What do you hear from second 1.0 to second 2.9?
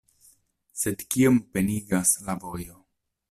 kiom penigas la vojo..